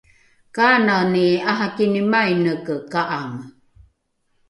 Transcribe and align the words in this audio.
kanani 0.55 1.27
’arakini 1.51 2.01
maineke 2.11 2.75
ka’ange? 2.91 3.45